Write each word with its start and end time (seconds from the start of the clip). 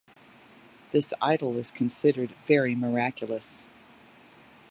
This 0.91 1.13
idol 1.21 1.57
is 1.57 1.71
considered 1.71 2.31
very 2.47 2.73
miraculous. 2.75 3.61